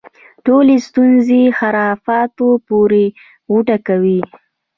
[0.45, 3.05] ټولې ستونزې خرافاتو پورې
[3.51, 4.19] غوټه کوي.